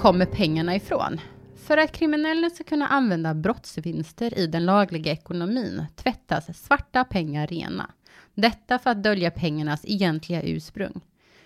[0.00, 1.20] kommer pengarna ifrån?
[1.56, 7.90] För att kriminella ska kunna använda brottsvinster i den lagliga ekonomin tvättas svarta pengar rena.
[8.34, 11.00] Detta för att dölja pengarnas egentliga ursprung.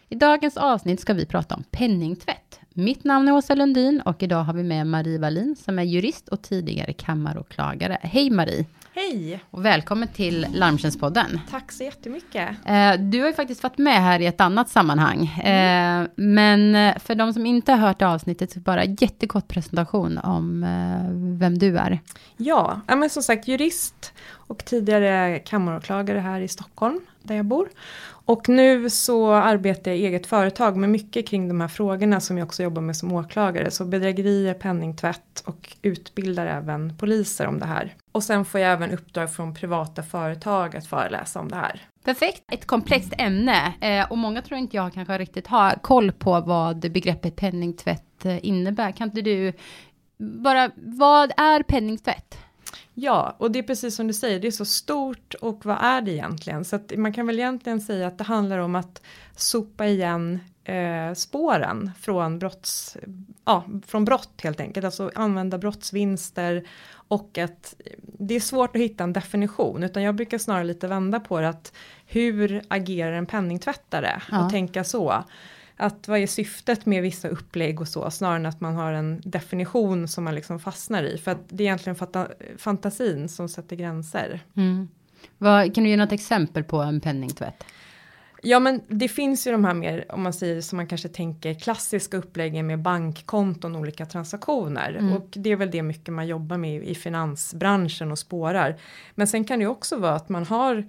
[0.09, 2.61] I dagens avsnitt ska vi prata om penningtvätt.
[2.77, 6.29] Mitt namn är Åsa Lundin och idag har vi med Marie Wallin som är jurist
[6.29, 7.99] och tidigare kammaråklagare.
[8.03, 8.67] Hej Marie!
[8.95, 9.41] Hej!
[9.51, 11.41] Och välkommen till Larmtjänstpodden.
[11.51, 12.49] Tack så jättemycket.
[12.67, 15.27] Eh, du har ju faktiskt varit med här i ett annat sammanhang.
[15.27, 20.67] Eh, men eh, för de som inte har hört avsnittet, så bara jättekort presentation om
[21.41, 22.01] vem du är.
[22.37, 27.69] Ja, men som sagt jurist och tidigare kammaråklagare här i Stockholm, där jag bor.
[28.27, 32.39] Och nu så arbetar jag i eget företag med mycket kring de här frågorna som
[32.39, 33.71] jag också jobbar med som åklagare.
[33.71, 37.95] Så bedrägerier, penningtvätt och utbildar även poliser om det här.
[38.13, 41.81] Och sen får jag även uppdrag från privata företag att föreläsa om det här.
[42.05, 46.41] Perfekt, ett komplext ämne eh, och många tror inte jag kanske riktigt har koll på
[46.41, 48.93] vad begreppet penningtvätt eh, innebär.
[48.93, 49.53] Kan inte du
[50.19, 52.39] bara, vad är penningtvätt?
[52.95, 56.01] Ja, och det är precis som du säger, det är så stort och vad är
[56.01, 56.65] det egentligen?
[56.65, 59.03] Så att man kan väl egentligen säga att det handlar om att
[59.37, 62.97] sopa igen eh, spåren från brotts,
[63.45, 66.69] ja, från brott helt enkelt, alltså använda brottsvinster
[67.09, 71.21] och att det är svårt att hitta en definition, utan jag brukar snarare lite vända
[71.21, 71.73] på det att
[72.07, 74.45] hur agerar en penningtvättare ja.
[74.45, 75.25] och tänka så
[75.77, 79.23] att vad är syftet med vissa upplägg och så, snarare än att man har en
[79.25, 81.19] definition som man liksom fastnar i.
[81.19, 84.41] För att det är egentligen fanta fantasin som sätter gränser.
[84.57, 84.89] Mm.
[85.39, 87.65] Vad, kan du ge något exempel på en penningtvätt?
[88.47, 91.55] Ja men det finns ju de här mer, om man säger som man kanske tänker
[91.55, 94.95] klassiska uppläggen med bankkonton och olika transaktioner.
[94.95, 95.13] Mm.
[95.13, 98.77] Och det är väl det mycket man jobbar med i finansbranschen och spårar.
[99.15, 100.85] Men sen kan det ju också vara att man har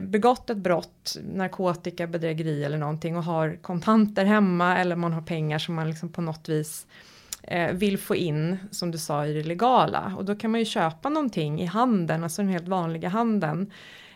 [0.00, 5.58] begått ett brott, narkotika, bedrägeri eller någonting och har kontanter hemma eller man har pengar
[5.58, 6.86] som man liksom på något vis
[7.42, 10.14] eh, vill få in, som du sa, i det legala.
[10.16, 13.70] Och då kan man ju köpa någonting i handeln, alltså den helt vanliga handeln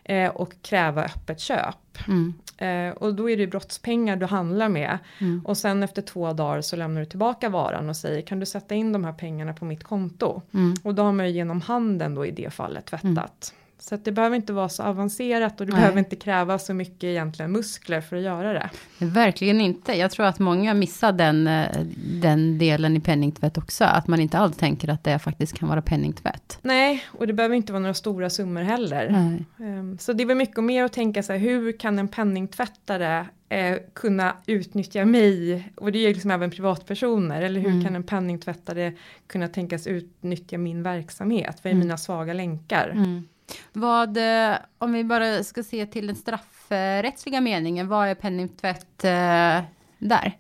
[0.05, 1.99] eh, och kräva öppet köp.
[2.09, 2.35] Mm.
[2.59, 4.99] Eh, och då är det brottspengar du handlar med.
[5.19, 5.43] Mm.
[5.45, 8.75] Och sen efter två dagar så lämnar du tillbaka varan och säger kan du sätta
[8.75, 10.43] in de här pengarna på mitt konto?
[10.55, 10.75] Mm.
[10.83, 13.55] Och då har man ju genom handeln då i det fallet tvättat.
[13.89, 15.81] Så att det behöver inte vara så avancerat och det Nej.
[15.81, 18.71] behöver inte kräva så mycket egentligen muskler för att göra det.
[18.99, 19.93] Verkligen inte.
[19.93, 21.81] Jag tror att många missar den, eh,
[22.21, 23.85] den delen i penningtvätt också.
[23.85, 26.59] Att man inte alls tänker att det faktiskt kan vara penningtvätt.
[26.63, 29.11] Nej, och det behöver inte vara några stora summor heller.
[29.11, 29.69] Nej.
[29.69, 33.77] Ehm, så det är väl mycket mer att tänka sig, hur kan en penningtvättare eh,
[33.93, 37.85] kunna utnyttja mig, och det är liksom även privatpersoner, eller hur mm.
[37.85, 38.93] kan en penningtvättare
[39.27, 41.87] kunna tänkas utnyttja min verksamhet, vad är mm.
[41.87, 42.89] mina svaga länkar?
[42.89, 43.25] Mm.
[43.73, 49.63] Vad, eh, om vi bara ska se till den straffrättsliga meningen, vad är penningtvätt eh,
[49.99, 50.39] där?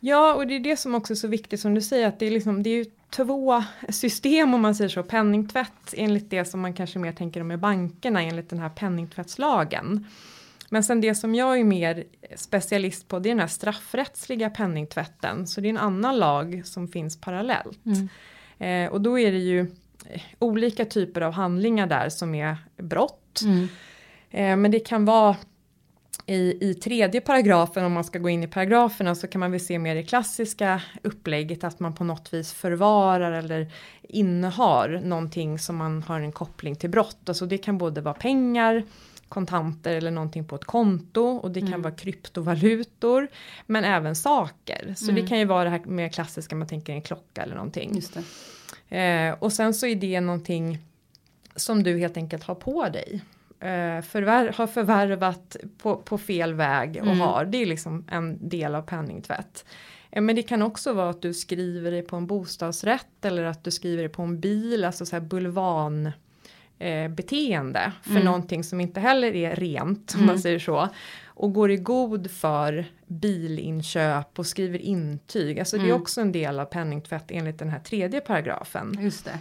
[0.00, 2.26] Ja, och det är det som också är så viktigt som du säger, att det
[2.26, 6.60] är, liksom, det är ju två system om man säger så, penningtvätt enligt det som
[6.60, 10.06] man kanske mer tänker om med bankerna enligt den här penningtvättslagen.
[10.68, 12.04] Men sen det som jag är mer
[12.36, 16.88] specialist på det är den här straffrättsliga penningtvätten, så det är en annan lag som
[16.88, 17.80] finns parallellt.
[17.86, 18.08] Mm.
[18.58, 19.66] Eh, och då är det ju
[20.38, 23.40] olika typer av handlingar där som är brott.
[23.44, 23.68] Mm.
[24.30, 25.36] Eh, men det kan vara
[26.26, 29.60] i, i tredje paragrafen, om man ska gå in i paragraferna, så kan man väl
[29.60, 33.72] se mer det klassiska upplägget att man på något vis förvarar eller
[34.02, 37.28] innehar någonting som man har en koppling till brott.
[37.28, 38.84] Alltså det kan både vara pengar,
[39.28, 41.82] kontanter eller någonting på ett konto och det kan mm.
[41.82, 43.28] vara kryptovalutor
[43.66, 44.94] men även saker.
[44.96, 45.14] Så mm.
[45.14, 48.02] det kan ju vara det här mer klassiska man tänker en klocka eller någonting.
[48.90, 50.78] Eh, och sen så är det någonting
[51.56, 53.20] som du helt enkelt har på dig.
[53.60, 57.20] Eh, förvär har förvärvat på, på fel väg och mm.
[57.20, 57.44] har.
[57.44, 59.64] Det är liksom en del av penningtvätt.
[60.10, 63.64] Eh, men det kan också vara att du skriver dig på en bostadsrätt eller att
[63.64, 66.12] du skriver dig på en bil, alltså så här bulvan
[66.78, 68.24] eh, beteende för mm.
[68.24, 70.26] någonting som inte heller är rent om mm.
[70.26, 70.88] man säger så
[71.40, 75.58] och går i god för bilinköp och skriver intyg.
[75.58, 75.84] Alltså mm.
[75.84, 76.02] det är mm.
[76.02, 78.96] också en del av penningtvätt enligt den här tredje paragrafen.
[79.00, 79.38] Just det.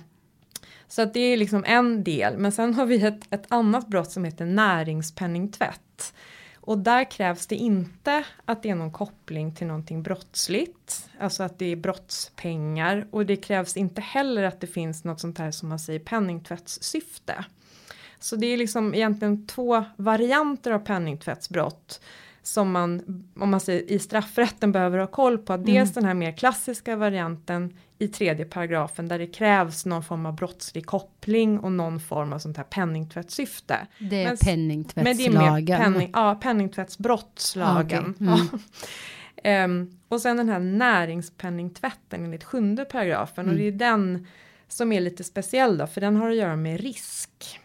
[0.88, 4.12] Så att det är liksom en del, men sen har vi ett, ett annat brott
[4.12, 6.14] som heter näringspenningtvätt.
[6.56, 11.60] Och där krävs det inte att det är någon koppling till någonting brottsligt, alltså att
[11.60, 15.70] det är brottspengar och det krävs inte heller att det finns något sånt här som
[15.70, 17.46] man säger penningtvättssyfte.
[18.20, 22.02] Så det är liksom egentligen två varianter av penningtvättsbrott
[22.44, 23.02] som man,
[23.40, 25.54] om man säger i straffrätten behöver ha koll på.
[25.54, 25.66] Mm.
[25.66, 30.36] Dels den här mer klassiska varianten i tredje paragrafen där det krävs någon form av
[30.36, 33.88] brottslig koppling och någon form av sånt här penningtvättssyfte.
[34.00, 35.36] Det är men, penningtvättslagen.
[35.36, 38.16] Men det är penning, ja, penningtvättsbrottslagen.
[38.20, 38.46] Ah, okay.
[39.44, 39.82] mm.
[39.84, 43.54] Um, och sen den här näringspenningtvätten enligt sjunde paragrafen Mm.
[43.54, 44.28] och det är den
[44.68, 47.60] som är lite speciell då för den har att göra med risk.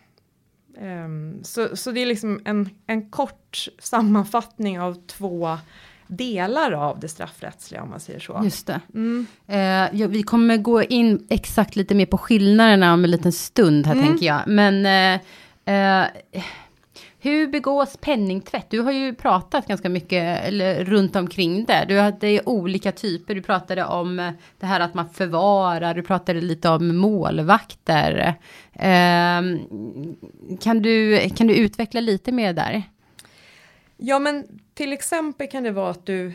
[0.80, 5.58] Ehm, så, så det är liksom en, en kort sammanfattning av två
[6.06, 8.40] delar av det straffrättsliga om man säger så.
[8.44, 8.80] Just det.
[8.94, 9.26] Mm.
[9.46, 13.86] Eh, ja, vi kommer gå in exakt lite mer på skillnaderna om en liten stund
[13.86, 14.06] här Mm.
[14.06, 14.40] tänker jag.
[14.46, 15.20] Men eh,
[16.02, 16.06] eh,
[17.24, 18.66] hur begås penningtvätt?
[18.70, 21.84] Du har ju pratat ganska mycket eller, runt omkring det.
[21.88, 23.34] Du hade olika typer.
[23.34, 24.30] Du pratade om eh,
[24.60, 25.94] det här att man förvarar.
[25.94, 28.34] Du pratade lite om målvakter.
[28.72, 29.42] Eh,
[30.60, 32.82] kan, du, kan du utveckla lite mer där?
[33.96, 34.44] Ja men
[34.74, 36.32] till exempel kan det vara att du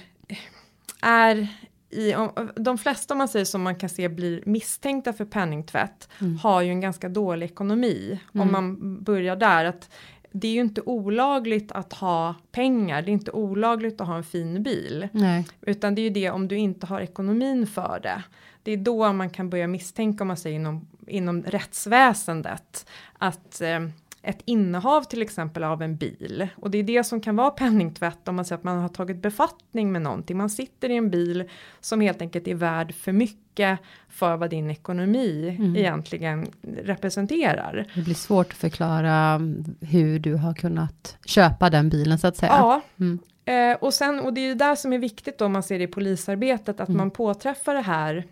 [1.02, 1.48] är
[1.92, 6.10] i, om- de flesta om man säger som man kan se blir misstänkta för penningtvätt
[6.22, 6.38] Mm.
[6.38, 8.20] har ju en ganska dålig ekonomi.
[8.34, 8.52] Om Mm.
[8.54, 9.90] man börjar där att
[10.32, 14.24] det är ju inte olagligt att ha pengar, det är inte olagligt att ha en
[14.24, 15.08] fin bil.
[15.12, 15.48] Nej.
[15.62, 18.24] Utan det är ju det om du inte har ekonomin för det.
[18.64, 22.86] Det är då man kan börja misstänka om man säger inom, inom rättsväsendet
[23.18, 23.80] att eh,
[24.22, 28.28] ett innehav till exempel av en bil och det är det som kan vara penningtvätt
[28.28, 30.38] om man säger att man har tagit befattning med någonting.
[30.38, 31.44] Man sitter i en bil
[31.80, 33.80] som helt enkelt är värd för mycket
[34.10, 35.76] för vad din ekonomi Mm.
[35.76, 36.48] egentligen
[36.84, 37.86] representerar.
[37.96, 42.38] Det blir svårt att förklara mm, hur du har kunnat köpa den bilen så att
[42.38, 42.52] säga.
[42.52, 43.20] Ja, Mm.
[43.46, 45.78] Eh, och sen, och det är ju där som är viktigt då om man ser
[45.78, 46.98] det i polisarbetet, att Mm.
[46.98, 48.26] man påträffar det här.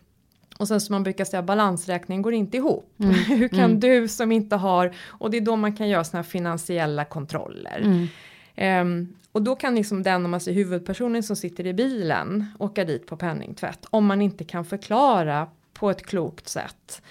[0.60, 2.94] Och sen som man brukar säga, balansräkningen går inte ihop.
[3.00, 3.14] Mm.
[3.28, 3.80] Hur kan Mm.
[3.80, 8.08] du som inte har, och det är då man kan göra sådana här finansiella kontroller.
[8.56, 12.86] Ehm, och då kan liksom den, om man säger huvudpersonen som sitter i bilen, åka
[12.86, 13.86] dit på penningtvätt.
[13.90, 17.02] Om man inte kan förklara på ett klokt sätt.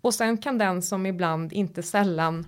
[0.00, 2.46] Och sen kan den som ibland, inte sällan,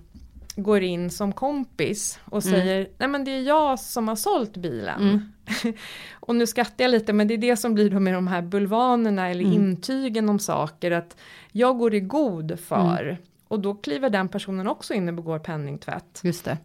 [0.59, 2.59] går in som kompis och Mm.
[2.59, 5.01] säger, nej men det är jag som har sålt bilen.
[5.01, 5.73] Mm.
[6.19, 8.41] och nu skrattar jag lite, men det är det som blir då med de här
[8.41, 9.55] bulvanerna eller Mm.
[9.55, 11.17] intygen om saker, att
[11.51, 13.03] jag går i god för.
[13.03, 13.15] Mm.
[13.47, 16.21] Och då kliver den personen också in och begår penningtvätt.
[16.23, 16.57] Just det.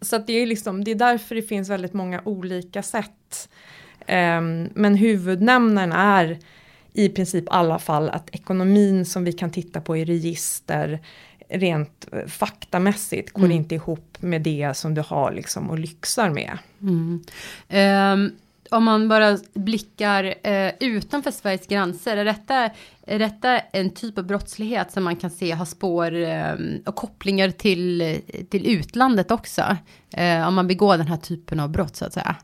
[0.00, 3.48] Så att det är liksom, det är därför det finns väldigt många olika sätt.
[4.06, 6.38] Ehm, men huvudnämnaren är
[6.92, 11.00] i princip alla fall att ekonomin som vi kan titta på i register
[11.48, 13.56] rent eh, faktamässigt går Mm.
[13.56, 16.58] inte ihop med det som du har liksom och lyxar med.
[16.82, 17.22] Mm.
[17.68, 18.30] Ehm,
[18.70, 22.70] om man bara blickar eh, utanför Sveriges gränser, är detta,
[23.06, 26.54] är detta en typ av brottslighet som man kan se har spår eh,
[26.86, 28.20] och kopplingar till,
[28.50, 29.76] till utlandet också?
[30.12, 32.36] Eh, om man begår den här typen av brott så att säga.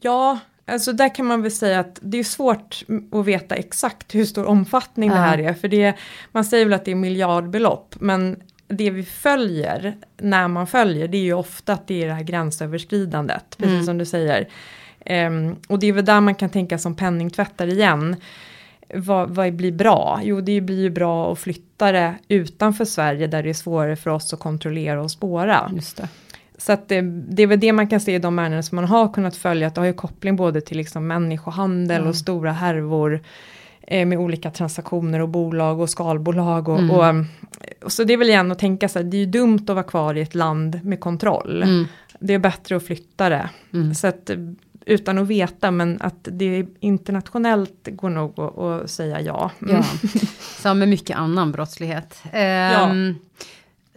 [0.00, 0.38] Ja,
[0.68, 2.82] alltså där kan man väl säga att det är svårt
[3.12, 5.22] att veta exakt hur stor omfattning det Ja.
[5.22, 5.54] här är.
[5.54, 5.94] För det,
[6.32, 8.36] man säger väl att det är miljardbelopp, men
[8.68, 12.22] det vi följer när man följer det är ju ofta att det är det här
[12.22, 13.84] gränsöverskridandet, precis Mm.
[13.86, 14.48] som du säger.
[15.04, 18.16] Ehm, och det är väl där man kan tänka som penningtvättare igen.
[18.94, 20.20] Vad, vad blir bra?
[20.22, 24.10] Jo, det blir ju bra att flytta det utanför Sverige där det är svårare för
[24.10, 25.70] oss att kontrollera och spåra.
[25.74, 26.08] Just det.
[26.58, 28.84] Så att det, det är väl det man kan se i de ärenden som man
[28.84, 32.08] har kunnat följa, att det har ju koppling både till liksom människohandel Mm.
[32.08, 33.20] och stora härvor
[33.80, 36.90] eh, med olika transaktioner och bolag och skalbolag och, Mm.
[36.90, 37.26] och, um,
[37.84, 39.74] och så det är väl igen att tänka så här, det är ju dumt att
[39.74, 41.62] vara kvar i ett land med kontroll.
[41.62, 41.84] Mm.
[42.20, 43.48] Det är bättre att flytta det.
[43.72, 43.94] Mm.
[43.94, 44.36] Så att eh,
[44.86, 49.50] utan att veta men att det internationellt går nog att, att säga ja.
[49.62, 49.74] Mm.
[49.76, 49.84] Ja,
[50.62, 52.22] som med mycket annan brottslighet.
[52.32, 53.14] Ehm,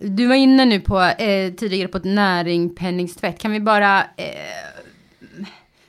[0.04, 3.40] Du var inne nu på eh, tidigare på ett näringpenningstvätt.
[3.40, 4.26] Kan vi bara eh,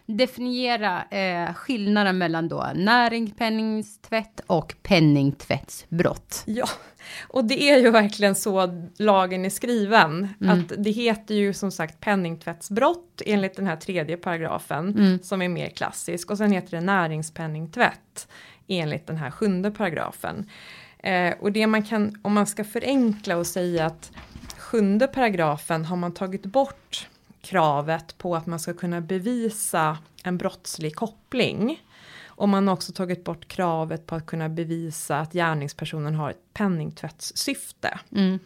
[0.06, 6.42] definiera eh, skillnaden mellan då näringpenningstvätt och penningtvättsbrott?
[6.46, 6.68] Ja,
[7.28, 10.28] och det är ju verkligen så lagen är skriven.
[10.40, 10.58] Mm.
[10.60, 15.18] Att det heter ju som sagt penningtvättsbrott enligt den här tredje paragrafen Mm.
[15.22, 16.30] som är mer klassisk.
[16.30, 18.28] Och sen heter det näringspenningtvätt
[18.68, 20.46] enligt den här sjunde paragrafen.
[21.02, 24.12] Eh, och det man kan, om man ska förenkla och säga att
[24.58, 27.08] sjunde paragrafen har man tagit bort
[27.42, 31.82] kravet på att man ska kunna bevisa en brottslig koppling.
[32.26, 36.54] Och man har också tagit bort kravet på att kunna bevisa att gärningspersonen har ett
[36.54, 37.98] penningtvättssyfte.
[38.16, 38.38] Mm.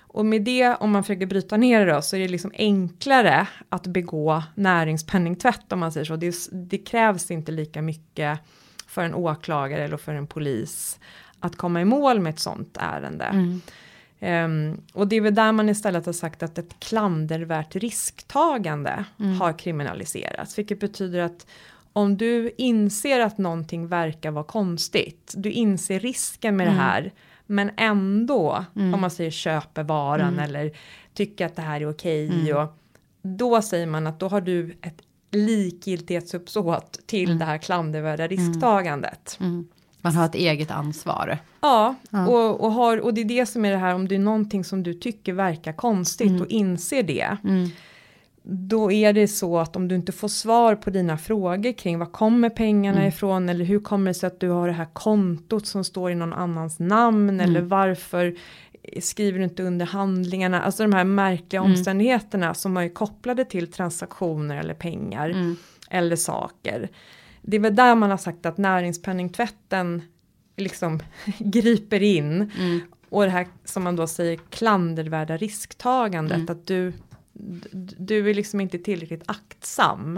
[0.00, 3.46] Och med det, om man försöker bryta ner det då, så är det liksom enklare
[3.68, 6.16] att begå näringspenningtvätt om man säger så.
[6.16, 8.38] Det, det krävs inte lika mycket
[8.86, 10.98] för en åklagare eller för en polis
[11.42, 13.24] att komma i mål med ett sånt ärende.
[13.24, 13.60] Mm.
[14.20, 19.40] Ehm, och det är väl där man istället har sagt att ett klandervärt risktagande Mm.
[19.40, 20.58] har kriminaliserats.
[20.58, 21.46] Vilket betyder att
[21.92, 26.76] om du inser att någonting verkar vara konstigt, du inser risken med Mm.
[26.76, 27.12] det här,
[27.46, 28.94] men ändå, Mm.
[28.94, 30.44] om man säger köper varan Mm.
[30.44, 30.72] eller
[31.14, 32.56] tycker att det här är okej, Mm.
[32.56, 32.78] och
[33.22, 37.38] då säger man att då har du ett likgiltighetsuppsåt till Mm.
[37.38, 39.38] det här klandervärda risktagandet.
[40.04, 40.14] Mm.
[40.14, 41.38] Man har ett eget ansvar.
[41.60, 42.26] Ja, Ja.
[42.28, 44.64] Och, och, har, och det är det som är det här om det är någonting
[44.64, 46.42] som du tycker verkar konstigt Mm.
[46.42, 47.36] och inser det.
[47.44, 47.68] Mm.
[48.44, 52.06] Då är det så att om du inte får svar på dina frågor kring var
[52.06, 53.08] kommer pengarna Mm.
[53.08, 56.14] ifrån eller hur kommer det sig att du har det här kontot som står i
[56.14, 57.40] någon annans namn Mm.
[57.50, 58.34] eller varför
[59.00, 61.72] skriver du inte under handlingarna, alltså de här märkliga Mm.
[61.72, 65.56] omständigheterna som är kopplade till transaktioner eller pengar Mm.
[65.90, 66.88] eller saker.
[67.42, 70.02] Det är väl där man har sagt att näringspenningtvätten
[70.56, 71.00] liksom
[71.38, 72.80] griper in Mm.
[73.08, 76.50] och det här som man då säger klandervärda risktagandet Mm.
[76.50, 76.92] att du
[77.98, 80.16] du är liksom inte tillräckligt aktsam.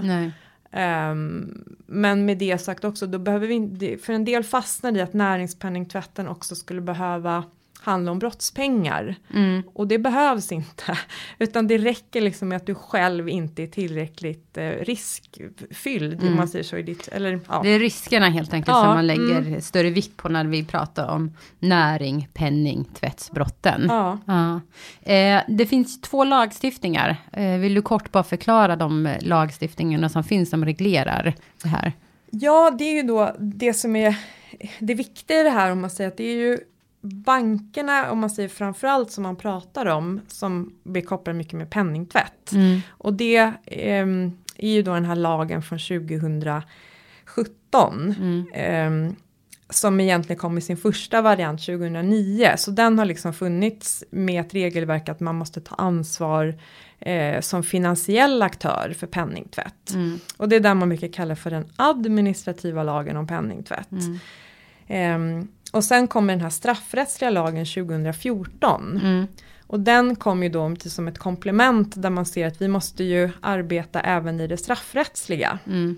[0.71, 5.13] Ehm, men med det sagt också, då behöver vi för en del fastnar i att
[5.13, 7.45] näringspenningtvätten också skulle behöva
[7.85, 9.15] handla om brottspengar.
[9.35, 9.63] Mm.
[9.75, 10.99] Och det behövs inte.
[11.39, 16.21] Utan det räcker liksom med att du själv inte är tillräckligt eh, riskfylld.
[16.21, 16.29] Mm.
[16.29, 17.61] Om man säger så i ditt, eller ja.
[17.63, 19.61] Det är riskerna helt enkelt Ja, som man lägger mm.
[19.61, 23.87] större vikt på när vi pratar om näring, penning, tvättsbrotten.
[23.89, 24.19] ja.
[24.27, 24.61] Ja.
[25.13, 27.17] Eh, det finns två lagstiftningar.
[27.33, 31.93] Eh, vill du kort bara förklara de lagstiftningarna som finns som reglerar det här?
[32.31, 34.17] Ja, det är ju då det som är
[34.79, 36.59] det viktiga i det här om man säger att det är ju
[37.05, 42.53] bankerna, om man säger framförallt som man pratar om, som blir kopplade mycket med penningtvätt.
[42.53, 42.81] Mm.
[42.89, 46.65] Och det ehm, är ju då den här lagen från 2017.
[48.19, 48.47] Mm.
[48.55, 49.17] ehm,
[49.71, 52.53] som egentligen kom i sin första variant 2009.
[52.57, 56.55] Så den har liksom funnits med ett regelverk att man måste ta ansvar
[56.99, 59.91] eh, som finansiell aktör för penningtvätt.
[59.95, 60.19] Mm.
[60.37, 63.93] Och det är där man mycket kallar för den administrativa lagen om penningtvätt.
[64.87, 65.49] Mm.
[65.75, 69.01] Och sen kommer den här straffrättsliga lagen 2014.
[69.05, 69.27] Mm.
[69.67, 73.31] Och den kom ju då som ett komplement där man ser att vi måste ju
[73.41, 75.59] arbeta även i det straffrättsliga.
[75.67, 75.97] Mm.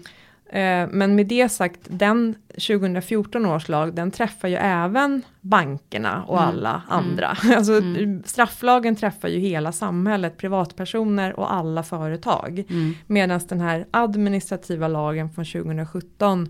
[0.48, 6.38] Eh, men med det sagt, den 2014 års lag, den träffar ju även bankerna och
[6.42, 6.48] Mm.
[6.48, 7.28] alla andra.
[7.56, 8.22] Alltså Mm.
[8.26, 12.64] strafflagen träffar ju hela samhället, privatpersoner och alla företag.
[12.70, 12.94] Mm.
[13.06, 16.48] Medan den här administrativa lagen från 2017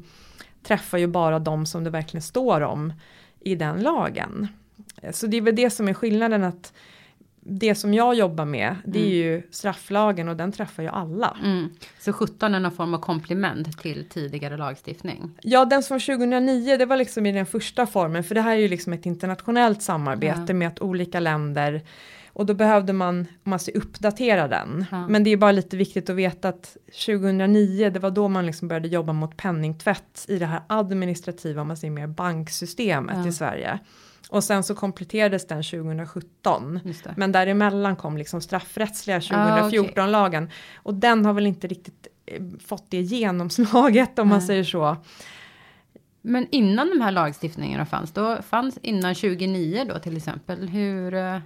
[0.66, 2.92] träffar ju bara de som det verkligen står om
[3.40, 4.49] i den lagen.
[5.12, 6.73] Så det är väl det som är skillnaden att
[7.49, 9.16] det som jag jobbar med det är Mm.
[9.16, 11.37] ju strafflagen och den träffar ju alla.
[11.44, 11.68] Mm.
[11.99, 15.30] Så 17 är någon form av komplement till tidigare lagstiftning.
[15.42, 18.61] Ja, den från 2009, det var liksom i den första formen, för det här är
[18.61, 20.54] ju liksom ett internationellt samarbete Ja.
[20.54, 21.82] med att olika länder
[22.36, 24.86] och då behövde man, om man ska uppdatera den.
[24.90, 25.08] Ja.
[25.08, 26.76] Men det är bara lite viktigt att veta att
[27.06, 31.68] 2009, det var då man liksom började jobba mot penningtvätt i det här administrativa, om
[31.68, 33.28] man säger mer banksystemet Ja.
[33.28, 33.78] i Sverige.
[34.30, 36.80] Och sen så kompletterades den 2017.
[36.84, 37.14] Just det.
[37.16, 39.80] Men däremellan kom liksom straffrättsliga Ah, okej.
[39.80, 40.50] 2014-lagen.
[40.76, 44.46] Och den har väl inte riktigt eh, fått det genomslaget om man Nej.
[44.46, 44.96] säger så.
[46.22, 51.40] Men innan de här lagstiftningarna fanns, då fanns innan 2009 då till exempel, hur?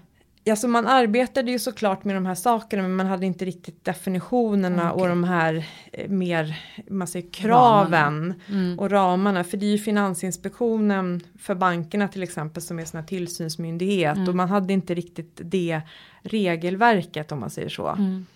[0.50, 4.92] Alltså man arbetade ju såklart med de här sakerna men man hade inte riktigt definitionerna
[4.92, 5.02] Okej.
[5.02, 6.58] och de här eh, mer,
[6.90, 8.78] man säger kraven Mm.
[8.78, 9.44] och ramarna.
[9.44, 14.28] För det är ju Finansinspektionen för bankerna till exempel som är sån här tillsynsmyndighet Mm.
[14.28, 15.80] och man hade inte riktigt det
[16.22, 17.88] regelverket om man säger så.
[17.88, 18.26] Mm.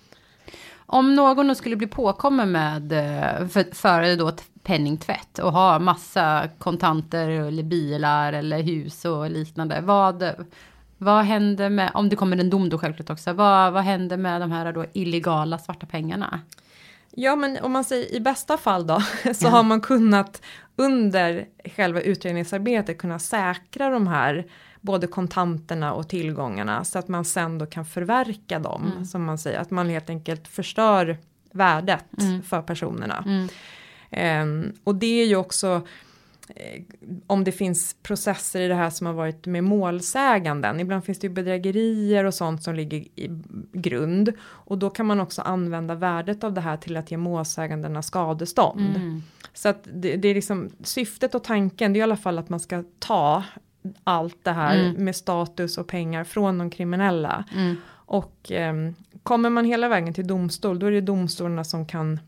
[0.87, 4.32] Om någon då skulle bli påkommen med eh, för, för då
[4.62, 9.80] penningtvätt och ha massa kontanter eller bilar eller hus och liknande.
[9.80, 10.25] Vad,
[11.04, 14.40] vad händer med, om det kommer en dom då självklart också, vad, vad händer med
[14.40, 16.40] de här då illegala svarta pengarna?
[17.11, 19.00] Ja men om man säger i bästa fall då
[19.34, 19.49] så Ja.
[19.49, 20.42] har man kunnat
[20.76, 21.44] under
[21.76, 24.46] själva utredningsarbetet kunna säkra de här
[24.80, 29.04] både kontanterna och tillgångarna så att man sen då kan förverka dem Mm.
[29.04, 31.18] som man säger att man helt enkelt förstör
[31.52, 32.42] värdet Mm.
[32.42, 33.25] för personerna.
[33.26, 33.49] Mm.
[34.11, 35.82] Ehm, och det är ju också
[37.27, 40.81] om det finns processer i det här som har varit med målsäganden.
[40.81, 44.33] Ibland finns det ju bedrägerier och sånt som ligger i grund.
[44.43, 48.97] Och då kan man också använda värdet av det här till att ge målsägandena skadestånd.
[48.97, 49.23] Mm.
[49.53, 52.49] Så att det, det är liksom syftet och tanken det är i alla fall att
[52.49, 53.45] man ska ta
[54.05, 55.05] allt det här Mm.
[55.05, 57.45] med status och pengar från de kriminella.
[57.55, 57.77] Mm.
[58.07, 62.21] Och ehm, kommer man hela vägen till domstol då är det domstolarna som kan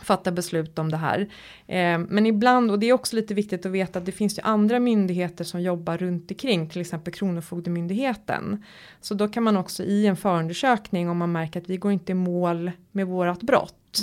[0.00, 1.28] fatta beslut om det här.
[1.66, 4.42] Ehm, men ibland, och det är också lite viktigt att veta att det finns ju
[4.42, 8.64] andra myndigheter som jobbar runt omkring, till exempel Kronofogdemyndigheten.
[9.00, 12.12] Så då kan man också i en förundersökning om man märker att vi går inte
[12.12, 14.00] i mål med vårat brott.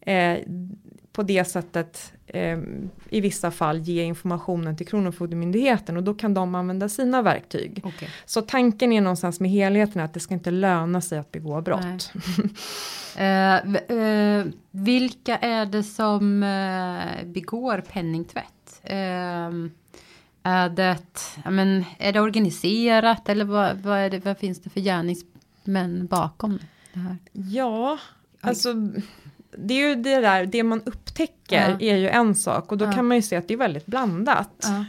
[0.00, 0.38] Eh,
[1.18, 2.58] på det sättet eh,
[3.10, 7.82] i vissa fall ge informationen till Kronofogdemyndigheten och då kan de använda sina verktyg.
[7.84, 8.08] Okay.
[8.24, 12.12] Så tanken är någonstans med helheten att det ska inte löna sig att begå brott.
[13.16, 18.80] eh, eh, vilka är det som eh, begår penningtvätt?
[18.82, 19.50] Eh,
[20.42, 20.98] är det,
[21.50, 26.58] men, är det organiserat eller vad, vad, är det, vad finns det för gärningsmän bakom
[26.92, 27.16] det här?
[27.32, 27.98] Ja,
[28.40, 28.74] alltså
[29.60, 31.86] det är ju det där, det man upptäcker ja.
[31.92, 32.92] är ju en sak och då ja.
[32.92, 34.50] kan man ju se att det är väldigt blandat.
[34.62, 34.84] Ja.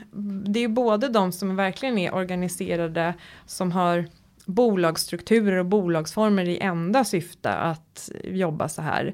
[0.45, 3.13] Det är både de som verkligen är organiserade
[3.45, 4.05] som har
[4.45, 9.13] bolagsstrukturer och bolagsformer i enda syfte att jobba så här.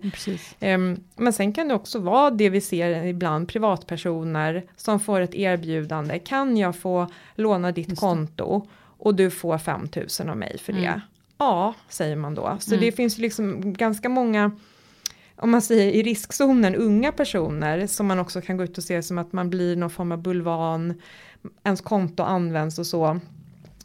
[0.61, 5.35] Um, men sen kan det också vara det vi ser ibland privatpersoner som får ett
[5.35, 6.19] erbjudande.
[6.19, 10.85] Kan jag få låna ditt konto och du får 5000 av mig för det?
[10.85, 10.99] Mm.
[11.37, 12.57] Ja, säger man då.
[12.59, 12.85] Så mm.
[12.85, 14.51] det finns liksom ganska många
[15.37, 19.03] om man säger i riskzonen unga personer som man också kan gå ut och se
[19.03, 21.01] som att man blir någon form av bulvan,
[21.63, 23.19] ens konto används och så.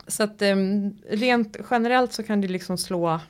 [0.06, 3.20] Så att um, rent generellt så kan det liksom slå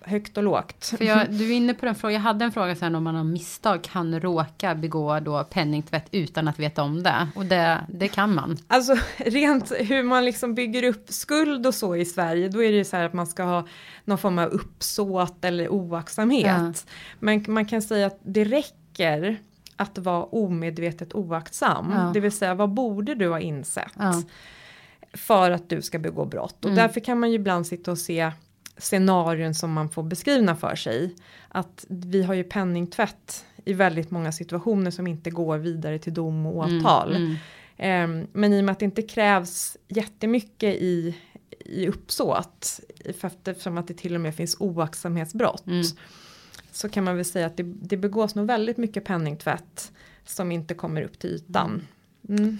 [0.00, 0.84] högt och lågt.
[0.98, 3.16] För jag, du är inne på den frågan, jag hade en fråga sen om man
[3.16, 7.28] av misstag kan råka begå då penningtvätt utan att veta om det.
[7.34, 8.56] Och det, det kan man.
[8.66, 12.78] Alltså rent hur man liksom bygger upp skuld och så i Sverige, då är det
[12.78, 13.66] ju så här att man ska ha
[14.04, 16.46] någon form av uppsåt eller oaktsamhet.
[16.46, 16.92] Ja.
[17.18, 19.38] Men man kan säga att det räcker
[19.76, 21.92] att vara omedvetet oaktsam.
[21.96, 22.10] Ja.
[22.14, 23.92] Det vill säga vad borde du ha insett?
[23.98, 24.22] Ja.
[25.12, 26.64] För att du ska begå brott.
[26.64, 26.76] Och mm.
[26.76, 28.32] därför kan man ju ibland sitta och se
[28.76, 31.14] scenarion som man får beskrivna för sig.
[31.48, 36.46] Att vi har ju penningtvätt i väldigt många situationer som inte går vidare till dom
[36.46, 37.16] och mm, åtal.
[37.16, 37.36] Mm,
[37.76, 38.10] mm.
[38.10, 41.16] Um, men i och med att det inte krävs jättemycket i,
[41.58, 42.80] i uppsåt,
[43.18, 45.66] för eftersom att det till och med finns oaktsamhetsbrott.
[45.66, 45.82] Mm.
[46.72, 49.92] Så kan man väl säga att det, det begås nog väldigt mycket penningtvätt
[50.24, 51.86] som inte kommer upp till ytan.
[52.28, 52.58] Mm.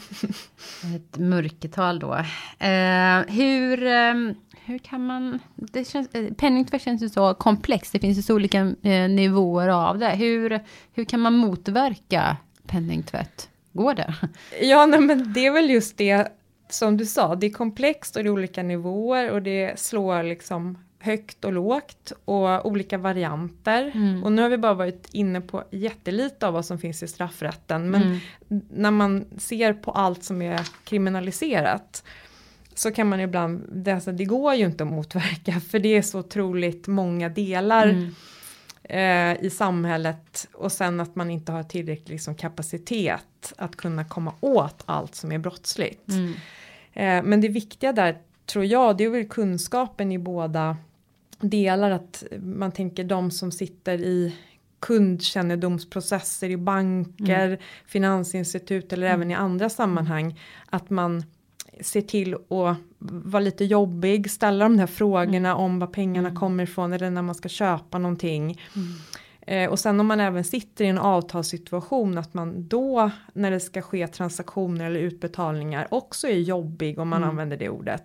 [0.96, 2.14] Ett mörkertal då.
[2.14, 7.98] Uh, hur, um, hur kan man, det känns, eh, penningtvätt känns ju så komplext, det
[7.98, 10.10] finns ju så olika uh, nivåer av det.
[10.10, 10.60] Hur,
[10.92, 13.48] hur kan man motverka penningtvätt?
[13.72, 14.14] Går det?
[14.62, 16.28] Ja, nej, men det är väl just det
[16.68, 20.78] som du sa, det är komplext och det är olika nivåer och det slår liksom
[21.04, 23.92] högt och lågt och olika varianter.
[23.94, 24.24] Mm.
[24.24, 27.90] Och nu har vi bara varit inne på jättelite av vad som finns i straffrätten.
[27.90, 28.18] Men mm.
[28.70, 32.04] när man ser på allt som är kriminaliserat
[32.74, 36.02] så kan man ibland, det, alltså, det går ju inte att motverka för det är
[36.02, 38.14] så otroligt många delar mm.
[38.82, 44.32] eh, i samhället och sen att man inte har tillräcklig liksom, kapacitet att kunna komma
[44.40, 46.08] åt allt som är brottsligt.
[46.08, 46.32] Mm.
[46.92, 50.76] Eh, men det viktiga där tror jag, det är väl kunskapen i båda
[51.50, 54.36] delar att man tänker de som sitter i
[54.80, 57.58] kundkännedomsprocesser i banker, mm.
[57.86, 59.14] finansinstitut eller mm.
[59.14, 60.40] även i andra sammanhang.
[60.66, 61.24] Att man
[61.80, 62.76] ser till att
[63.08, 65.60] vara lite jobbig, ställa de här frågorna mm.
[65.60, 66.40] om var pengarna mm.
[66.40, 68.60] kommer ifrån eller när man ska köpa någonting.
[68.76, 68.88] Mm.
[69.46, 73.60] Eh, och sen om man även sitter i en avtalssituation att man då när det
[73.60, 77.30] ska ske transaktioner eller utbetalningar också är jobbig om man mm.
[77.30, 78.04] använder det ordet.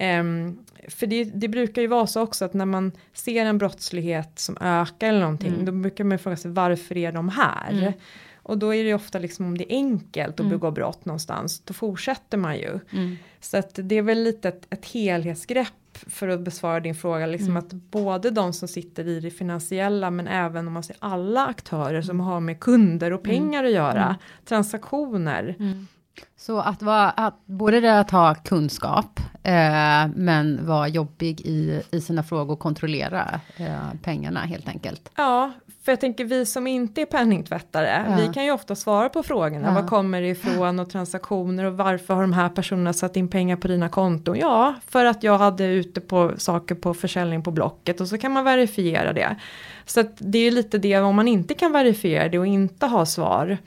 [0.00, 4.38] Um, för det, det, brukar ju vara så också att när man ser en brottslighet
[4.38, 5.64] som ökar eller någonting, mm.
[5.64, 7.72] då brukar man fråga sig varför är de här?
[7.72, 7.92] Mm.
[8.36, 10.50] Och då är det ofta liksom om det är enkelt att mm.
[10.50, 12.80] begå brott någonstans, då fortsätter man ju.
[12.92, 13.16] Mm.
[13.40, 17.50] Så att det är väl lite ett, ett helhetsgrepp för att besvara din fråga, liksom
[17.50, 17.56] mm.
[17.56, 22.02] att både de som sitter i det finansiella men även om man ser alla aktörer
[22.02, 23.36] som har med kunder och mm.
[23.36, 24.14] pengar att göra, mm.
[26.36, 32.00] Så att, vara, att både det att ha kunskap, eh, men vara jobbig i, i
[32.00, 35.10] sina frågor och kontrollera eh, pengarna helt enkelt.
[35.16, 35.52] Ja,
[35.84, 38.16] för jag tänker vi som inte är penningtvättare, ja.
[38.16, 39.68] vi kan ju ofta svara på frågorna.
[39.68, 39.80] Ja.
[39.82, 43.56] Var kommer det ifrån och transaktioner och varför har de här personerna satt in pengar
[43.56, 44.38] på dina konton?
[44.38, 48.32] Ja, för att jag hade ute på saker på försäljning på Blocket och så kan
[48.32, 49.36] man verifiera det.
[49.86, 53.06] Så att det är lite det om man inte kan verifiera det och inte ha
[53.06, 53.58] svar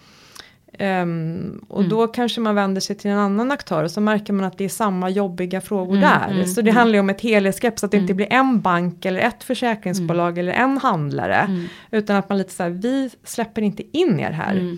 [0.80, 1.90] Um, och mm.
[1.90, 4.66] då kanske man vänder sig till en annan aktör och så märker man att det
[4.66, 6.32] är samma jobbiga frågor mm, där.
[6.32, 6.78] Mm, så det mm.
[6.78, 8.18] handlar ju om ett helhetsgrepp så att det inte mm.
[8.18, 11.68] blir en bank eller ett försäkringsbolag eller en handlare.
[11.92, 14.78] Utan att man lite så här, vi släpper inte in er här.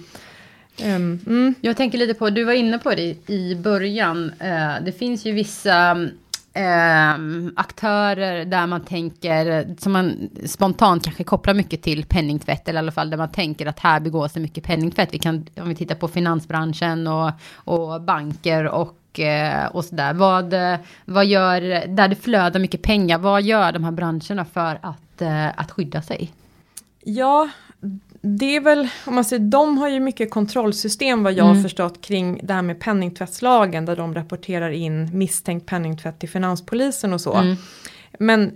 [0.95, 5.25] Um, Jag tänker lite på, du var inne på det i början, uh, det finns
[5.25, 6.07] ju vissa
[6.53, 7.15] eh,
[7.55, 12.91] aktörer där man tänker, som man spontant kanske kopplar mycket till penningtvätt, eller i alla
[12.91, 15.09] fall där man tänker att här begås det mycket penningtvätt.
[15.13, 20.13] Vi kan, om vi tittar på finansbranschen och, och banker och eh, och sådär.
[20.13, 20.53] Vad,
[21.05, 25.59] vad gör, där det flödar mycket pengar, vad gör de här branscherna för att, eh,
[25.59, 26.31] att skydda sig?
[27.03, 27.49] Ja,
[28.21, 31.55] det är väl, om man säger, de har ju mycket kontrollsystem vad jag Mm.
[31.55, 37.13] har förstått kring det här med penningtvättslagen där de rapporterar in misstänkt penningtvätt till Finanspolisen
[37.13, 37.33] och så.
[37.33, 37.55] Mm.
[38.19, 38.51] Men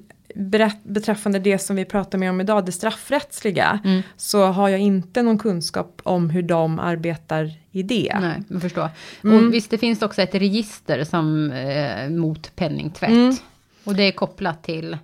[0.84, 4.01] beträffande det som vi pratar med om idag, det straffrättsliga, Mm.
[4.17, 8.17] så har jag inte någon kunskap om hur de arbetar i det.
[8.21, 8.89] Nej, jag förstår.
[9.23, 9.36] Mm.
[9.47, 13.10] Och visst, det finns också ett register som eh, mot penningtvätt.
[13.10, 13.36] Mm.
[13.84, 14.97] Och det är kopplat till,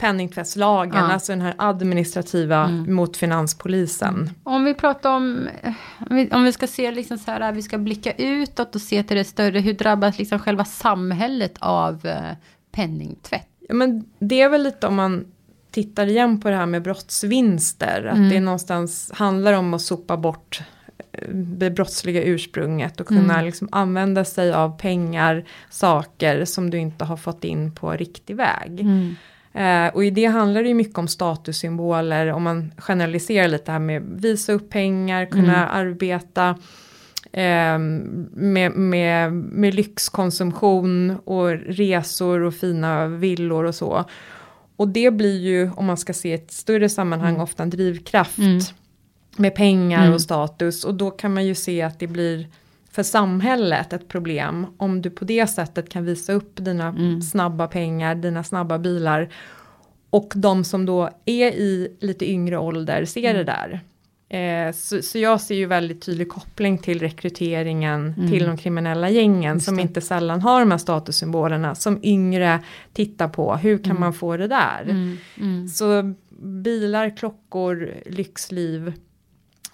[0.00, 1.12] Penningtvättslagen, Ja.
[1.12, 2.94] alltså den här administrativa Mm.
[2.94, 4.30] mot Finanspolisen.
[4.42, 5.72] om vi pratar om, eh,
[6.10, 9.02] om vi, om vi ska se liksom så här, vi ska blicka utåt och se
[9.02, 12.36] till det större, hur drabbas liksom själva samhället av eh,
[12.72, 13.46] penningtvätt?
[13.68, 15.24] Ja, men det är väl lite om man
[15.70, 18.04] tittar igen på det här med brottsvinster.
[18.10, 18.28] Att Mm.
[18.30, 20.60] det någonstans handlar om att sopa bort
[21.12, 23.46] eh, det brottsliga ursprunget och kunna Mm.
[23.46, 28.80] liksom använda sig av pengar, saker som du inte har fått in på riktig väg.
[28.80, 29.16] Mm.
[29.54, 33.78] Eh, och i det handlar det ju mycket om statussymboler, om man generaliserar lite här
[33.78, 35.68] med visa upp pengar, kunna Mm.
[35.88, 36.48] arbeta
[37.32, 37.78] eh,
[38.32, 44.04] med, med, med lyxkonsumtion och resor och fina villor och så.
[44.76, 47.42] Och det blir ju, om man ska se ett större sammanhang, Mm.
[47.42, 48.60] ofta en drivkraft Mm.
[49.36, 50.14] med pengar Mm.
[50.14, 50.84] och status.
[50.84, 52.46] Och då kan man ju se att det blir
[52.92, 57.22] för samhället ett problem om du på det sättet kan visa upp dina Mm.
[57.22, 59.28] snabba pengar, dina snabba bilar.
[60.10, 63.80] Och de som då är i lite yngre ålder ser det där.
[64.28, 68.30] Eh, så, så jag ser ju väldigt tydlig koppling till rekryteringen Mm.
[68.30, 69.82] till de kriminella gängen Just som det.
[69.82, 72.60] inte sällan har de här statussymbolerna som yngre
[72.92, 73.54] tittar på.
[73.56, 74.00] Hur kan Mm.
[74.00, 74.82] man få det där?
[74.82, 75.16] Mm.
[75.40, 75.68] Mm.
[75.68, 78.92] Så bilar, klockor, lyxliv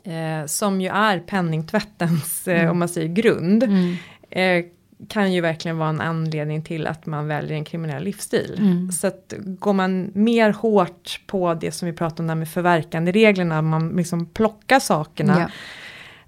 [0.07, 2.71] eh, som ju är penningtvättens, eh, Mm.
[2.71, 3.95] om man säger grund, Mm.
[4.31, 4.65] eh,
[5.09, 8.57] kan ju verkligen vara en anledning till att man väljer en kriminell livsstil.
[8.59, 8.93] Mm.
[8.93, 13.63] Så att går man mer hårt på det som vi pratar om där med förverkandereglerna,
[13.63, 15.49] man liksom plockar sakerna, Ja.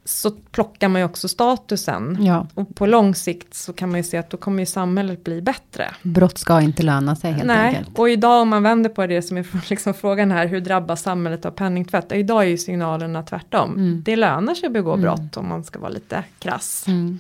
[0.09, 2.19] Så plockar man ju också statusen.
[2.21, 5.25] ja, Och på lång sikt så kan man ju se att då kommer ju samhället
[5.25, 5.91] bli bättre.
[6.03, 7.99] brott ska inte löna sig helt Nej, enkelt.
[7.99, 11.45] och idag om man vänder på det som är liksom frågan här, hur drabbas samhället
[11.47, 12.13] av penningtvätt?
[12.13, 13.71] Idag är ju signalerna tvärtom.
[13.75, 14.03] Mm.
[14.05, 15.03] Det lönar sig att begå Mm.
[15.03, 16.85] brott om man ska vara lite krass.
[16.89, 17.19] Mm.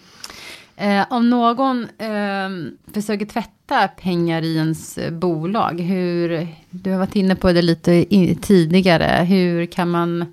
[0.77, 2.49] Eh, om någon eh,
[2.95, 7.93] försöker tvätta pengar i ens eh, bolag, hur, du har varit inne på det lite
[7.93, 10.25] i, tidigare, hur kan, man,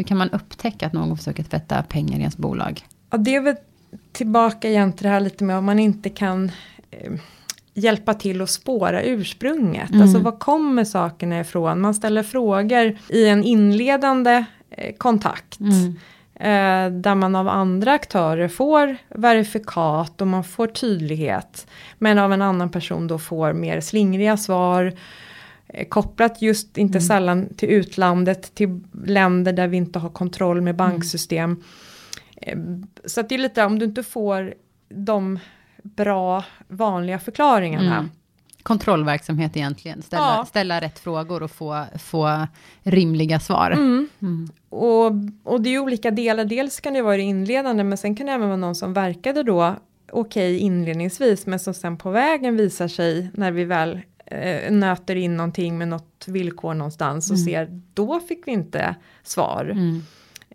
[0.00, 2.86] hur kan man upptäcka att någon försöker tvätta pengar i ens bolag?
[3.10, 3.56] Ja, det är väl
[4.12, 6.50] tillbaka igen till det här lite med om man inte kan
[6.90, 7.12] eh,
[7.74, 9.90] hjälpa till att spåra ursprunget.
[9.90, 10.02] Mm.
[10.02, 11.80] Alltså var kommer sakerna ifrån?
[11.80, 15.60] Man ställer frågor i en inledande eh, kontakt.
[15.60, 15.96] Mm.
[16.34, 21.66] eh, där man av andra aktörer får verifikat och man får tydlighet.
[21.98, 24.92] Men av en annan person då får mer slingriga svar.
[25.74, 27.06] Eh, kopplat just inte Mm.
[27.06, 31.62] sällan till utlandet, till länder där vi inte har kontroll med banksystem.
[32.36, 32.58] Eh,
[33.04, 34.54] så att det är lite om du inte får
[34.88, 35.38] de
[35.82, 37.96] bra vanliga förklaringarna.
[37.96, 38.10] Mm.
[38.62, 40.44] Kontrollverksamhet egentligen, ställa, Ja.
[40.48, 42.46] ställa rätt frågor och få, få
[42.82, 43.70] rimliga svar.
[43.70, 44.08] Mm.
[44.22, 44.48] Mm.
[44.68, 45.12] Och,
[45.44, 48.26] och det är ju olika delar, dels kan det vara det inledande men sen kan
[48.26, 49.74] det även vara någon som verkade då
[50.12, 54.00] okej inledningsvis men som sen på vägen visar sig när vi väl
[54.30, 57.46] eh, nöter in någonting med något villkor någonstans och Mm.
[57.46, 59.64] ser då fick vi inte svar.
[59.72, 60.02] Mm.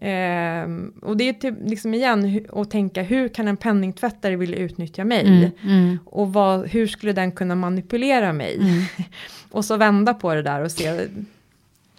[0.02, 5.04] Ehm, och det är typ liksom igen att tänka hur kan en penningtvättare vilja utnyttja
[5.04, 5.28] mig?
[5.28, 5.52] Mm.
[5.64, 6.00] Mm.
[6.06, 8.56] Och vad, hur skulle den kunna manipulera mig?
[8.56, 8.84] Mm.
[9.52, 11.08] Och så vända på det där och se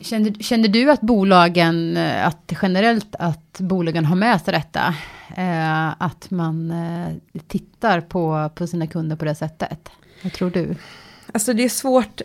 [0.01, 4.95] Kände, kände du att bolagen, eh, att generellt att bolagen har med sig detta?
[5.37, 9.89] Eh, att man eh, tittar på, på sina kunder på det sättet?
[10.23, 10.75] Vad tror du?
[11.37, 12.21] Alltså det är svårt,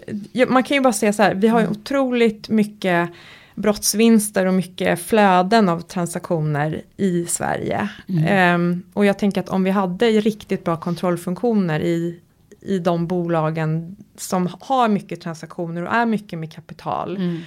[0.47, 1.78] man kan ju bara säga så här, vi har ju Mm.
[1.82, 3.10] otroligt mycket
[3.56, 7.89] brottsvinster och mycket flöden av transaktioner i Sverige.
[8.10, 8.24] Mm.
[8.28, 12.19] Ehm, och jag tänker att om vi hade riktigt bra kontrollfunktioner i,
[12.62, 17.39] i de bolagen som har mycket transaktioner och är mycket med kapital Mm.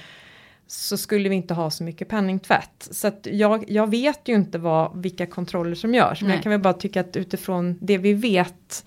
[0.66, 2.88] så skulle vi inte ha så mycket penningtvätt.
[2.90, 6.20] Så att jag, jag vet ju inte vad, vilka kontroller som görs.
[6.20, 6.36] Men Nej.
[6.36, 8.84] jag kan väl bara tycka att utifrån det vi vet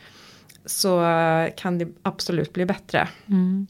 [0.68, 1.02] så
[1.58, 3.08] kan det absolut bli bättre.
[3.28, 3.68] Mm.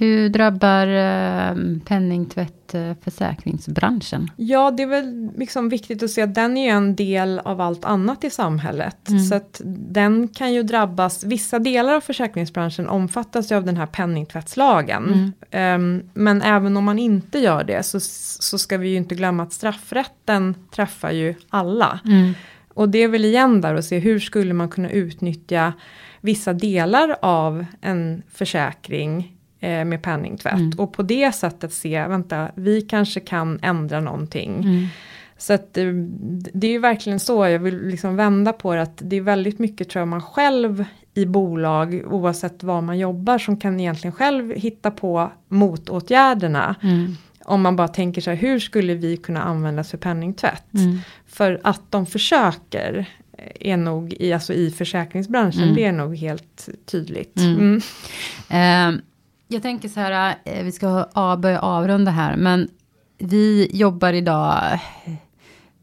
[0.00, 4.30] Hur drabbar eh, penningtvätt eh, försäkringsbranschen?
[4.36, 7.60] Ja, det är väl liksom viktigt att se att den är ju en del av
[7.60, 9.08] allt annat i samhället.
[9.08, 9.20] Mm.
[9.20, 13.86] Så att den kan ju drabbas, vissa delar av försäkringsbranschen omfattas ju av den här
[13.86, 15.04] penningtvättslagen.
[15.04, 15.32] Mm.
[15.50, 19.42] Ehm, men även om man inte gör det så, så ska vi ju inte glömma
[19.42, 22.00] att straffrätten träffar ju alla.
[22.04, 22.34] Mm.
[22.74, 25.72] Och det är väl igen där att se hur skulle man kunna utnyttja
[26.20, 30.54] vissa delar av en försäkring eh, med penningtvätt.
[30.54, 30.78] Mm.
[30.78, 34.54] Och på det sättet se, vänta, vi kanske kan ändra någonting.
[34.54, 34.86] Mm.
[35.38, 35.92] Så att det,
[36.52, 39.58] det är ju verkligen så, jag vill liksom vända på det, att det är väldigt
[39.58, 44.54] mycket tror jag man själv i bolag, oavsett var man jobbar, som kan egentligen själv
[44.54, 46.74] hitta på motåtgärderna.
[46.82, 47.16] Mm.
[47.50, 50.74] Om man bara tänker så här, hur skulle vi kunna användas för penningtvätt?
[50.74, 50.98] Mm.
[51.26, 53.06] För att de försöker
[53.60, 55.74] är nog i, alltså i försäkringsbranschen, mm.
[55.74, 57.38] det är nog helt tydligt.
[57.40, 59.00] Uh,
[59.48, 61.06] jag tänker så här, uh, vi ska
[61.38, 62.68] börja avrunda här, men
[63.18, 64.80] vi jobbar idag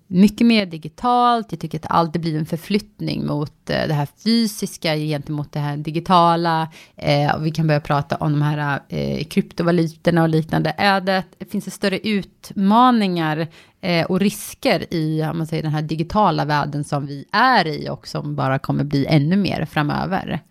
[0.08, 1.48] mycket mer digitalt.
[1.50, 5.60] Jag tycker att allt det blir en förflyttning mot eh, det här fysiska gentemot det
[5.60, 6.70] här digitala.
[6.96, 10.76] Eh, vi kan börja prata om de här eh, kryptovalutorna och liknande.
[10.78, 13.48] Är det, finns det större utmaningar
[13.82, 17.90] eh, och risker i om man säger, den här digitala världen som vi är i
[17.90, 20.42] och som bara kommer bli ännu mer framöver?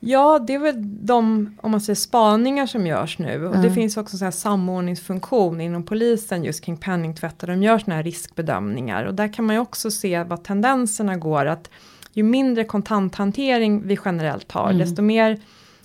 [0.00, 3.46] Ja, det är väl de, om man säger spaningar som görs nu.
[3.46, 3.68] Och mm.
[3.68, 7.38] det finns också så här samordningsfunktion inom polisen just kring penningtvätt.
[7.38, 9.04] De gör sådana här riskbedömningar.
[9.04, 11.46] Och där kan man ju också se vad tendenserna går.
[11.46, 11.70] Att
[12.12, 14.78] ju mindre kontanthantering vi generellt har, mm.
[14.78, 15.40] desto mer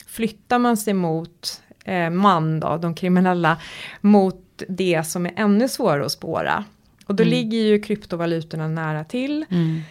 [0.07, 3.57] flyttar man sig mot eh, man då, de kriminella,
[4.01, 6.63] mot det som är ännu svårare att spåra.
[7.05, 7.31] Och då mm.
[7.31, 9.45] ligger ju kryptovalutorna nära till.
[9.49, 9.81] Mm.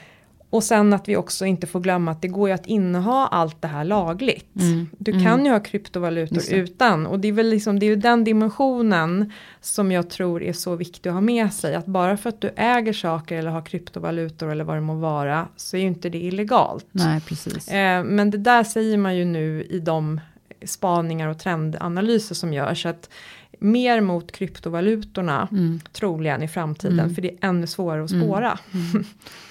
[0.52, 3.62] Och sen att vi också inte får glömma att det går ju att inneha allt
[3.62, 4.56] det här lagligt.
[4.56, 4.88] Mm.
[4.98, 5.46] Du kan mm.
[5.46, 9.92] ju ha kryptovalutor utan och det är väl liksom det är ju den dimensionen som
[9.92, 11.74] jag tror är så viktig att ha med sig.
[11.74, 15.48] Att bara för att du äger saker eller har kryptovalutor eller vad det må vara
[15.56, 16.86] så är ju inte det illegalt.
[16.92, 17.68] Nej, precis.
[17.68, 20.20] Eh, men det där säger man ju nu i de
[20.64, 22.86] spaningar och trendanalyser som görs.
[22.86, 23.10] Att
[23.62, 25.80] mer mot kryptovalutorna mm.
[25.92, 27.14] troligen i framtiden mm.
[27.14, 28.26] för det är ännu svårare att mm.
[28.26, 28.58] spåra.
[28.72, 29.04] Mm.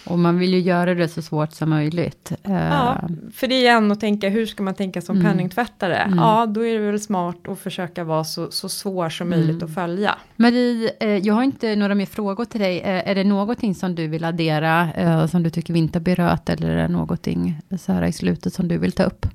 [0.06, 2.32] Och man vill ju göra det så svårt som möjligt.
[2.44, 5.32] Ja, eh, för det är igen att tänka hur ska man tänka som mm.
[5.32, 5.96] penningtvättare?
[5.96, 6.20] Mm.
[6.20, 9.74] Ja, då är det väl smart att försöka vara så, så svår som möjligt att
[9.74, 10.16] följa.
[10.36, 12.80] Marie, eh, jag har inte några mer frågor till dig.
[12.80, 16.50] Eh, är det någonting som du vill addera som du tycker vi inte har berört
[16.50, 19.26] eller är det någonting så här i slutet som du vill ta upp?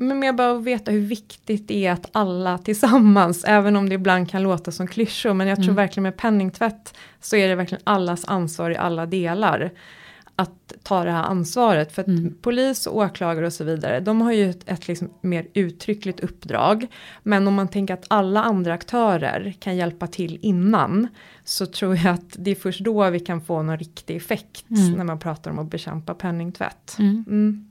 [0.00, 4.30] Men bara att veta hur viktigt det är att alla tillsammans, även om det ibland
[4.30, 5.76] kan låta som klyschor, men jag tror mm.
[5.76, 9.70] verkligen med penningtvätt så är det verkligen allas ansvar i alla delar.
[10.36, 12.34] Att ta det här ansvaret, för att mm.
[12.42, 16.86] polis och åklagare och så vidare, de har ju ett, ett liksom mer uttryckligt uppdrag.
[17.22, 21.08] Men om man tänker att alla andra aktörer kan hjälpa till innan,
[21.44, 24.92] så tror jag att det är först då vi kan få någon riktig effekt mm.
[24.92, 26.96] när man pratar om att bekämpa penningtvätt.
[26.98, 27.70] Mm.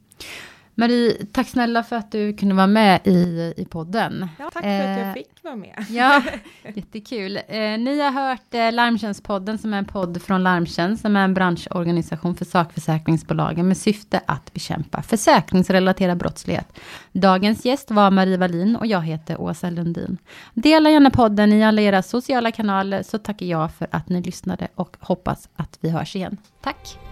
[0.79, 4.29] Marie, tack snälla för att du kunde vara med i, i podden.
[4.39, 5.85] Ja, tack för att jag eh, fick vara med.
[5.89, 6.21] Ja,
[6.75, 7.37] jättekul.
[7.37, 11.33] Eh, ni har hört eh, Larmtjänstpodden som är en podd från Larmtjänst som är en
[11.33, 16.79] branschorganisation för sakförsäkringsbolagen med syfte att bekämpa försäkringsrelaterad brottslighet.
[17.11, 20.17] Dagens gäst var Marie Wallin och jag heter Åsa Lundin.
[20.53, 24.67] Dela gärna podden i alla era sociala kanaler så tackar jag för att ni lyssnade
[24.75, 26.37] och hoppas att vi hörs igen.
[26.61, 27.08] Tack!